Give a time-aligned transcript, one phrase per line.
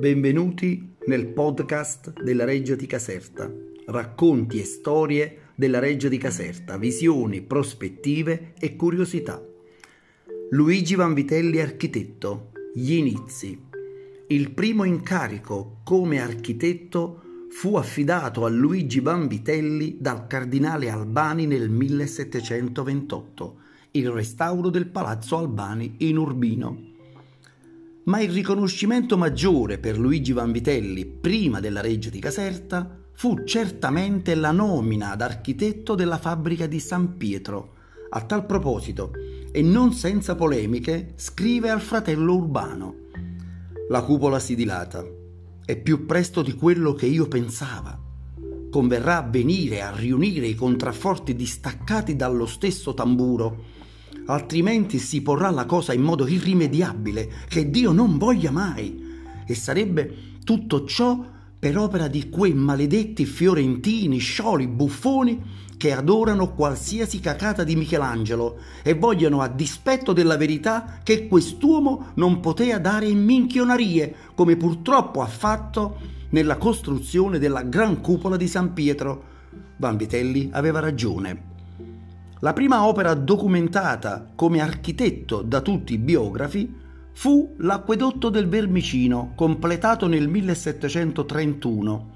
[0.00, 3.52] Benvenuti nel podcast della Reggia di Caserta.
[3.84, 9.46] Racconti e storie della Reggia di Caserta, visioni, prospettive e curiosità.
[10.52, 13.60] Luigi Vanvitelli architetto, gli inizi.
[14.28, 23.56] Il primo incarico come architetto fu affidato a Luigi Vanvitelli dal cardinale Albani nel 1728,
[23.90, 26.89] il restauro del Palazzo Albani in Urbino.
[28.04, 34.52] Ma il riconoscimento maggiore per Luigi Vanvitelli prima della Reggia di Caserta fu certamente la
[34.52, 37.74] nomina ad architetto della fabbrica di San Pietro.
[38.08, 39.12] A tal proposito,
[39.52, 42.94] e non senza polemiche, scrive al fratello Urbano.
[43.90, 45.04] La cupola si dilata
[45.64, 47.98] e più presto di quello che io pensava.
[48.70, 53.64] Converrà venire a riunire i contrafforti distaccati dallo stesso tamburo,
[54.32, 59.08] altrimenti si porrà la cosa in modo irrimediabile, che Dio non voglia mai,
[59.46, 61.24] e sarebbe tutto ciò
[61.58, 68.94] per opera di quei maledetti fiorentini, scioli, buffoni che adorano qualsiasi cacata di Michelangelo e
[68.94, 75.26] vogliono a dispetto della verità che quest'uomo non poteva dare in minchionarie, come purtroppo ha
[75.26, 75.98] fatto
[76.30, 79.24] nella costruzione della gran cupola di San Pietro.
[79.76, 81.49] Vanvitelli aveva ragione.
[82.42, 86.74] La prima opera documentata come architetto da tutti i biografi
[87.12, 92.10] fu l'acquedotto del Vermicino, completato nel 1731,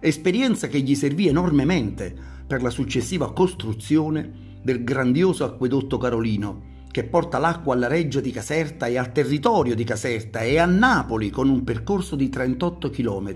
[0.00, 2.12] esperienza che gli servì enormemente
[2.44, 8.86] per la successiva costruzione del grandioso acquedotto carolino che porta l'acqua alla reggia di Caserta
[8.86, 13.34] e al territorio di Caserta e a Napoli con un percorso di 38 km.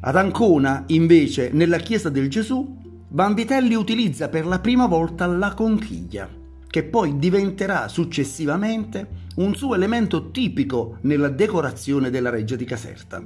[0.00, 6.28] Ad Ancona, invece, nella chiesa del Gesù, Vanvitelli utilizza per la prima volta la conchiglia,
[6.68, 13.22] che poi diventerà successivamente un suo elemento tipico nella decorazione della reggia di Caserta.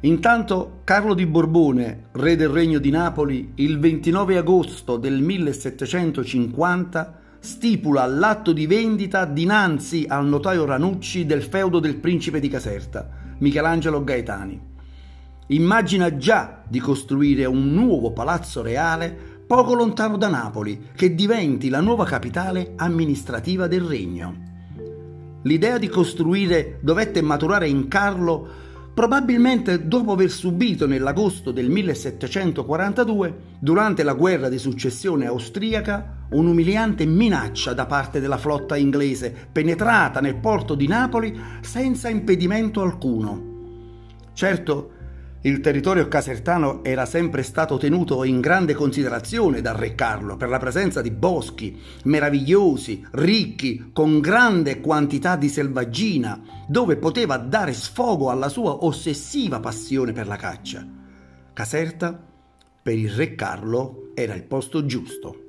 [0.00, 8.06] Intanto Carlo di Borbone, re del Regno di Napoli, il 29 agosto del 1750 stipula
[8.06, 13.10] l'atto di vendita dinanzi al notaio Ranucci del feudo del principe di Caserta,
[13.40, 14.74] Michelangelo Gaetani.
[15.48, 21.80] Immagina già di costruire un nuovo palazzo reale poco lontano da Napoli, che diventi la
[21.80, 24.42] nuova capitale amministrativa del regno.
[25.42, 34.02] L'idea di costruire dovette maturare in Carlo probabilmente dopo aver subito nell'agosto del 1742, durante
[34.02, 40.74] la guerra di successione austriaca, un'umiliante minaccia da parte della flotta inglese penetrata nel porto
[40.74, 43.54] di Napoli senza impedimento alcuno.
[44.32, 44.90] Certo,
[45.46, 50.58] il territorio casertano era sempre stato tenuto in grande considerazione dal re Carlo per la
[50.58, 58.48] presenza di boschi meravigliosi, ricchi, con grande quantità di selvaggina, dove poteva dare sfogo alla
[58.48, 60.84] sua ossessiva passione per la caccia.
[61.52, 62.20] Caserta,
[62.82, 65.45] per il re Carlo, era il posto giusto.